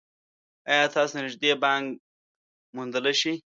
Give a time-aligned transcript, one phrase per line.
[0.71, 1.85] ایا تاسو نږدې بانک
[2.75, 3.33] موندلی شئ؟